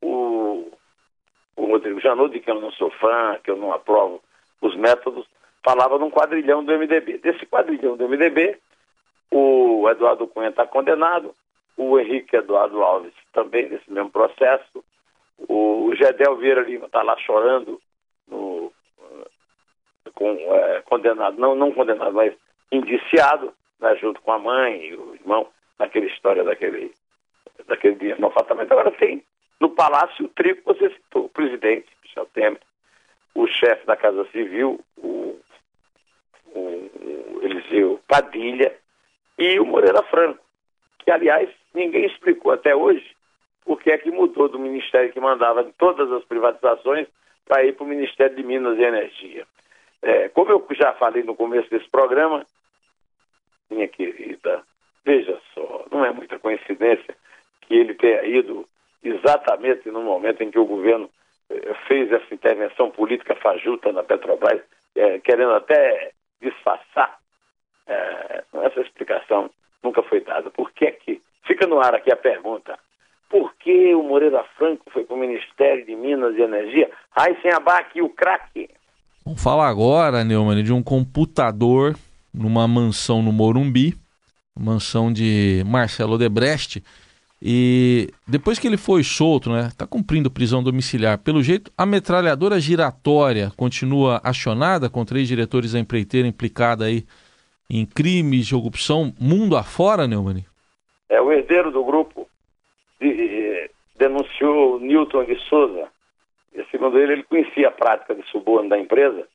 o, 0.00 0.70
o 1.56 1.66
Rodrigo 1.66 2.00
Janot, 2.00 2.32
de 2.32 2.38
que 2.38 2.48
eu 2.48 2.60
não 2.60 2.70
sou 2.70 2.88
fã, 2.92 3.36
que 3.42 3.50
eu 3.50 3.56
não 3.56 3.72
aprovo 3.72 4.22
os 4.60 4.76
métodos, 4.76 5.26
falava 5.64 5.98
num 5.98 6.08
quadrilhão 6.08 6.64
do 6.64 6.70
MDB. 6.72 7.18
Desse 7.18 7.44
quadrilhão 7.46 7.96
do 7.96 8.08
MDB, 8.08 8.60
o 9.32 9.90
Eduardo 9.90 10.28
Cunha 10.28 10.50
está 10.50 10.64
condenado, 10.64 11.34
o 11.76 11.98
Henrique 11.98 12.36
Eduardo 12.36 12.80
Alves 12.80 13.12
também 13.32 13.68
nesse 13.68 13.90
mesmo 13.90 14.10
processo, 14.10 14.84
o 15.48 15.92
Gedel 15.96 16.36
Vieira 16.36 16.60
Lima 16.62 16.86
está 16.86 17.02
lá 17.02 17.16
chorando, 17.18 17.82
no, 18.28 18.72
com, 20.14 20.30
é, 20.30 20.82
condenado, 20.82 21.36
não, 21.40 21.56
não 21.56 21.72
condenado, 21.72 22.12
mas 22.12 22.32
indiciado, 22.70 23.52
né, 23.80 23.96
junto 23.96 24.20
com 24.20 24.32
a 24.32 24.38
mãe 24.38 24.86
e 24.86 24.94
o 24.94 25.14
irmão, 25.14 25.48
naquela 25.78 26.06
história 26.06 26.42
daquele, 26.44 26.92
daquele 27.66 27.96
dia 27.96 28.16
no 28.16 28.28
apartamento. 28.28 28.72
Agora 28.72 28.90
tem 28.92 29.22
no 29.60 29.70
Palácio 29.70 30.24
o 30.24 30.28
trio 30.28 30.56
que 30.56 30.64
você 30.64 30.90
citou, 30.90 31.26
o 31.26 31.28
presidente, 31.28 31.86
Michel 32.02 32.26
Temer, 32.26 32.60
o 33.34 33.46
chefe 33.46 33.86
da 33.86 33.96
Casa 33.96 34.26
Civil, 34.30 34.80
o, 34.96 35.38
o, 36.48 36.58
o 36.58 37.40
Eliseu 37.42 38.00
Padilha 38.08 38.74
e 39.38 39.58
o 39.60 39.66
Moreira 39.66 40.02
Franco, 40.04 40.42
que 40.98 41.10
aliás 41.10 41.48
ninguém 41.74 42.06
explicou 42.06 42.52
até 42.52 42.74
hoje 42.74 43.14
por 43.64 43.80
que 43.80 43.90
é 43.90 43.98
que 43.98 44.10
mudou 44.10 44.48
do 44.48 44.58
ministério 44.58 45.12
que 45.12 45.20
mandava 45.20 45.64
todas 45.76 46.10
as 46.12 46.24
privatizações 46.24 47.08
para 47.44 47.64
ir 47.64 47.74
para 47.74 47.84
o 47.84 47.88
Ministério 47.88 48.36
de 48.36 48.42
Minas 48.42 48.78
e 48.78 48.82
Energia. 48.82 49.46
É, 50.02 50.28
como 50.28 50.50
eu 50.50 50.66
já 50.70 50.92
falei 50.94 51.22
no 51.22 51.34
começo 51.34 51.68
desse 51.68 51.88
programa, 51.88 52.46
minha 53.76 53.88
querida, 53.88 54.62
veja 55.04 55.38
só, 55.54 55.84
não 55.90 56.04
é 56.04 56.12
muita 56.12 56.38
coincidência 56.38 57.14
que 57.62 57.74
ele 57.74 57.94
tenha 57.94 58.24
ido 58.24 58.66
exatamente 59.02 59.88
no 59.90 60.02
momento 60.02 60.42
em 60.42 60.50
que 60.50 60.58
o 60.58 60.64
governo 60.64 61.08
eh, 61.50 61.74
fez 61.86 62.10
essa 62.10 62.34
intervenção 62.34 62.90
política 62.90 63.36
fajuta 63.36 63.92
na 63.92 64.02
Petrobras, 64.02 64.60
é, 64.94 65.18
querendo 65.18 65.52
até 65.52 66.12
disfarçar. 66.40 67.18
É, 67.86 68.44
essa 68.64 68.80
explicação 68.80 69.50
nunca 69.82 70.02
foi 70.02 70.20
dada. 70.20 70.50
Por 70.50 70.72
que 70.72 70.86
é 70.86 70.90
que. 70.90 71.22
Fica 71.46 71.66
no 71.66 71.78
ar 71.78 71.94
aqui 71.94 72.12
a 72.12 72.16
pergunta. 72.16 72.76
Por 73.28 73.54
que 73.56 73.94
o 73.94 74.02
Moreira 74.02 74.42
Franco 74.56 74.90
foi 74.90 75.04
para 75.04 75.14
o 75.14 75.18
Ministério 75.18 75.84
de 75.84 75.94
Minas 75.94 76.34
e 76.36 76.42
Energia? 76.42 76.90
Ai, 77.14 77.36
sem 77.40 77.52
abaque, 77.52 78.02
o 78.02 78.08
craque. 78.08 78.68
Vamos 79.24 79.42
falar 79.42 79.68
agora, 79.68 80.24
Neumann, 80.24 80.62
de 80.62 80.72
um 80.72 80.82
computador 80.82 81.94
numa 82.36 82.68
mansão 82.68 83.22
no 83.22 83.32
Morumbi, 83.32 83.96
mansão 84.58 85.12
de 85.12 85.62
Marcelo 85.66 86.18
Debrecht. 86.18 86.82
E 87.40 88.08
depois 88.26 88.58
que 88.58 88.66
ele 88.66 88.76
foi 88.76 89.02
solto, 89.02 89.50
né, 89.50 89.68
está 89.68 89.86
cumprindo 89.86 90.30
prisão 90.30 90.62
domiciliar. 90.62 91.18
Pelo 91.18 91.42
jeito, 91.42 91.70
a 91.76 91.84
metralhadora 91.84 92.60
giratória 92.60 93.52
continua 93.56 94.20
acionada 94.22 94.88
com 94.88 95.04
três 95.04 95.28
diretores 95.28 95.72
da 95.72 95.78
empreiteira 95.78 96.28
implicada 96.28 96.84
aí 96.86 97.04
em 97.68 97.84
crimes 97.84 98.46
de 98.46 98.54
corrupção 98.54 99.12
mundo 99.20 99.56
afora, 99.56 100.06
Neumann? 100.06 100.44
É, 101.08 101.20
o 101.20 101.32
herdeiro 101.32 101.70
do 101.70 101.84
grupo 101.84 102.28
de, 103.00 103.70
denunciou 103.98 104.80
Newton 104.80 105.24
de 105.24 105.38
Souza. 105.48 105.88
E, 106.54 106.64
segundo 106.70 106.98
ele, 106.98 107.14
ele 107.14 107.22
conhecia 107.24 107.68
a 107.68 107.72
prática 107.72 108.14
de 108.14 108.22
suborno 108.30 108.68
da 108.68 108.78
empresa, 108.78 109.26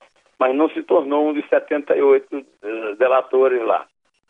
mas 0.41 0.55
não 0.55 0.67
se 0.71 0.81
tornou 0.81 1.29
um 1.29 1.33
dos 1.33 1.47
78 1.49 2.35
uh, 2.35 2.95
delatores 2.95 3.61
lá, 3.63 3.85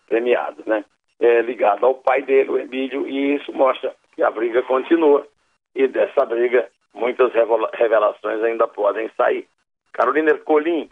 premiados, 0.09 0.65
né? 0.65 0.83
É, 1.21 1.41
ligado 1.41 1.85
ao 1.85 1.95
pai 1.95 2.21
dele, 2.21 2.49
o 2.49 2.59
Emílio, 2.59 3.07
e 3.07 3.35
isso 3.35 3.53
mostra 3.53 3.95
que 4.13 4.21
a 4.21 4.29
briga 4.29 4.61
continua. 4.63 5.25
E 5.73 5.87
dessa 5.87 6.25
briga, 6.25 6.67
muitas 6.93 7.31
revelações 7.73 8.43
ainda 8.43 8.67
podem 8.67 9.09
sair. 9.15 9.47
Carolina 9.93 10.31
Ercolim, 10.31 10.89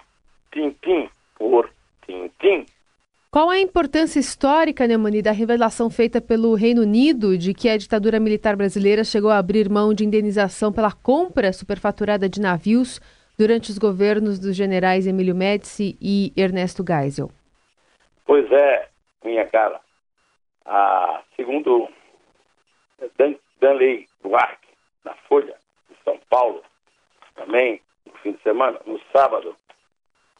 Tintim 0.53 1.09
por 1.37 1.69
Tintim. 2.05 2.65
Qual 3.29 3.49
a 3.49 3.59
importância 3.59 4.21
histórica, 4.21 4.87
Neumani, 4.87 5.21
da 5.21 5.33
revelação 5.33 5.89
feita 5.89 6.21
pelo 6.21 6.53
Reino 6.53 6.83
Unido 6.83 7.37
de 7.37 7.53
que 7.53 7.67
a 7.67 7.75
ditadura 7.75 8.21
militar 8.21 8.55
brasileira 8.55 9.03
chegou 9.03 9.31
a 9.31 9.37
abrir 9.37 9.69
mão 9.69 9.93
de 9.93 10.05
indenização 10.05 10.71
pela 10.71 10.93
compra 10.93 11.51
superfaturada 11.51 12.29
de 12.29 12.39
navios 12.39 13.01
durante 13.39 13.71
os 13.71 13.77
governos 13.77 14.37
dos 14.37 14.53
generais 14.53 15.07
Emílio 15.07 15.33
Médici 15.33 15.97
e 16.01 16.33
Ernesto 16.35 16.83
Geisel? 16.85 17.31
Pois 18.25 18.51
é, 18.51 18.89
minha 19.23 19.45
cara. 19.47 19.79
Ah, 20.65 21.21
segundo 21.37 21.87
Dan, 23.17 23.35
Danley 23.61 24.07
Duarte, 24.21 24.67
na 25.05 25.13
Folha 25.29 25.55
de 25.89 25.95
São 26.03 26.19
Paulo, 26.29 26.61
também 27.33 27.81
no 28.05 28.11
fim 28.17 28.33
de 28.33 28.41
semana, 28.41 28.77
no 28.85 28.99
sábado, 29.15 29.55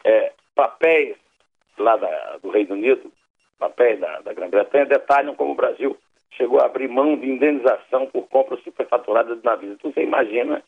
é, 0.03 0.33
papéis 0.53 1.15
lá 1.77 1.95
da, 1.95 2.37
do 2.43 2.49
Reino 2.49 2.75
Unido, 2.75 3.09
papéis 3.57 3.97
da, 3.97 4.19
da 4.19 4.33
Grã-Bretanha, 4.33 4.85
detalham 4.85 5.35
como 5.35 5.53
o 5.53 5.55
Brasil 5.55 5.97
chegou 6.31 6.59
a 6.59 6.65
abrir 6.65 6.89
mão 6.89 7.17
de 7.17 7.29
indenização 7.29 8.07
por 8.07 8.27
compra 8.27 8.57
superfaturada 8.57 9.37
de 9.37 9.43
navios. 9.43 9.73
Então 9.73 9.89
você 9.89 10.03
imagina 10.03 10.61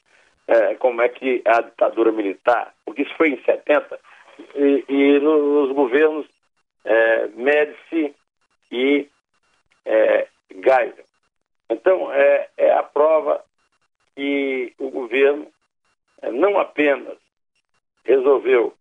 é, 0.51 0.75
como 0.75 1.01
é 1.01 1.07
que 1.07 1.41
a 1.45 1.61
ditadura 1.61 2.11
militar, 2.11 2.73
porque 2.83 3.03
isso 3.03 3.15
foi 3.15 3.29
em 3.29 3.41
70, 3.41 3.97
e, 4.55 4.83
e 4.89 5.19
nos 5.19 5.71
governos 5.73 6.27
é, 6.83 7.27
Médici 7.27 8.13
e 8.69 9.07
é, 9.85 10.27
Geisel. 10.51 11.05
Então, 11.69 12.11
é, 12.11 12.49
é 12.57 12.73
a 12.73 12.83
prova 12.83 13.41
que 14.13 14.73
o 14.77 14.89
governo 14.89 15.47
é, 16.21 16.29
não 16.31 16.59
apenas 16.59 17.17
resolveu 18.03 18.73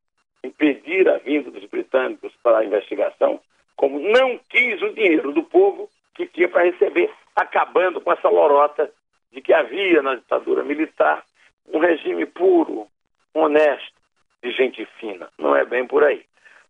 impedir 0.43 1.09
a 1.09 1.19
vinda 1.19 1.53
dos 1.53 1.65
britânicos 1.67 2.33
para 2.43 2.59
a 2.59 2.65
investigação, 2.65 3.41
como 3.77 4.01
não 4.01 4.41
quis 4.49 4.83
o 4.83 4.93
dinheiro 4.93 5.31
do 5.31 5.45
povo 5.45 5.89
que 6.17 6.27
tinha 6.27 6.49
para 6.49 6.65
receber, 6.65 7.13
acabando 7.37 8.01
com 8.01 8.13
essa 8.13 8.29
lorota 8.29 8.91
de 9.31 9.41
que 9.41 9.53
havia 9.53 10.03
na 10.03 10.17
ditadura 10.17 10.65
militar 10.65 11.25
um 11.73 11.79
regime 11.79 12.27
puro, 12.27 12.87
honesto, 13.35 14.01
de 14.43 14.53
gente 14.53 14.85
fina. 14.99 15.29
Não 15.39 15.55
é 15.55 15.65
bem 15.65 15.87
por 15.87 16.05
aí. 16.05 16.25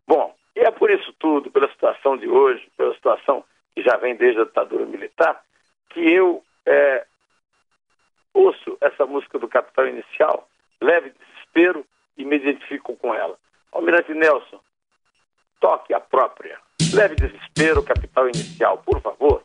Bom, 0.06 0.34
e 0.56 0.60
é 0.60 0.70
por 0.70 0.90
isso 0.90 1.12
tudo, 1.18 1.50
pela 1.50 1.70
situação 1.70 2.16
de 2.16 2.28
hoje, 2.28 2.68
pela 2.76 2.94
situação 2.94 3.44
que 3.74 3.82
já 3.82 3.96
vem 3.96 4.16
desde 4.16 4.40
a 4.40 4.44
ditadura 4.44 4.84
militar, 4.84 5.40
que 5.90 6.00
eu 6.00 6.42
é, 6.66 7.06
ouço 8.34 8.76
essa 8.80 9.06
música 9.06 9.38
do 9.38 9.48
Capital 9.48 9.86
Inicial, 9.86 10.48
leve 10.80 11.10
desespero 11.10 11.84
e 12.16 12.24
me 12.24 12.36
identifico 12.36 12.96
com 12.96 13.14
ela. 13.14 13.38
Almirante 13.72 14.12
Nelson, 14.12 14.60
toque 15.60 15.94
a 15.94 16.00
própria. 16.00 16.58
Leve 16.92 17.14
desespero, 17.14 17.84
capital 17.84 18.26
inicial, 18.26 18.78
por 18.78 19.00
favor. 19.00 19.44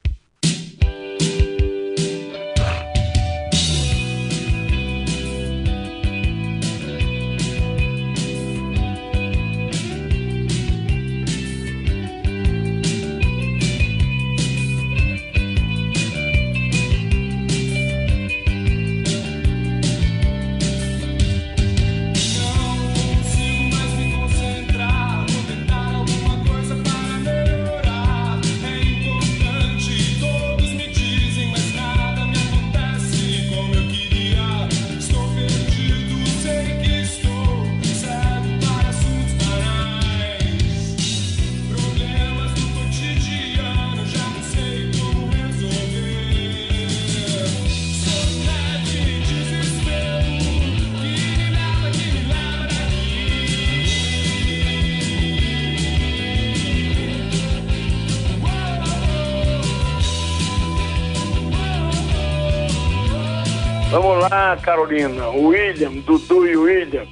Vamos 63.96 64.30
lá, 64.30 64.58
Carolina. 64.58 65.30
William, 65.30 66.02
Dudu 66.02 66.46
e 66.46 66.58
William. 66.58 67.08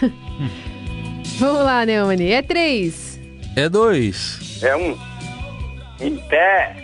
Vamos 1.38 1.62
lá, 1.62 1.84
Neumani. 1.84 2.32
É 2.32 2.40
três. 2.40 3.20
É 3.54 3.68
dois. 3.68 4.62
É 4.62 4.74
um. 4.74 4.96
Em 6.00 6.16
pé. 6.16 6.81